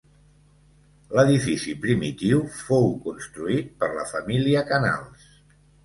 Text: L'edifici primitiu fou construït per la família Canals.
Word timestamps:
L'edifici 1.19 1.75
primitiu 1.85 2.41
fou 2.63 2.89
construït 3.07 3.73
per 3.85 3.95
la 4.01 4.11
família 4.17 4.69
Canals. 4.75 5.33